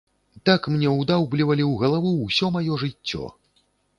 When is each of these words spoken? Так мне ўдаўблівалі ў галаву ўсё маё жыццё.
Так 0.49 0.61
мне 0.75 0.93
ўдаўблівалі 1.01 1.63
ў 1.67 1.73
галаву 1.83 2.13
ўсё 2.15 2.51
маё 2.55 2.79
жыццё. 2.85 3.23